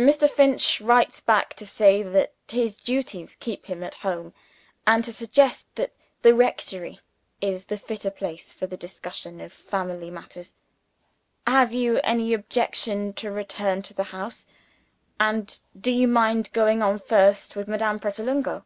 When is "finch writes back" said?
0.28-1.54